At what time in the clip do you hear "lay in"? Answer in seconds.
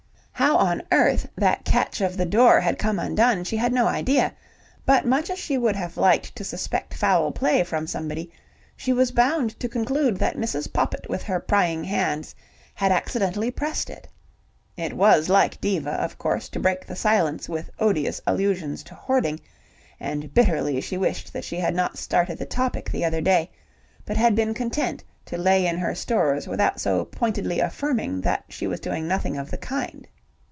25.37-25.77